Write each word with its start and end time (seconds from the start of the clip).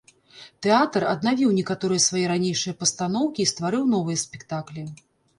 Тэатр 0.65 1.03
аднавіў 1.09 1.49
некаторыя 1.57 2.01
свае 2.05 2.23
ранейшыя 2.31 2.73
пастаноўкі 2.79 3.39
і 3.43 3.49
стварыў 3.51 3.83
новыя 3.93 4.17
спектаклі. 4.23 4.87